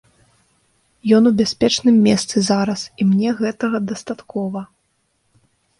[1.17, 4.69] Ён у бяспечным месцы зараз, і мне гэтага дастаткова.